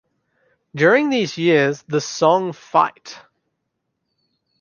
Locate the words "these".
1.11-1.37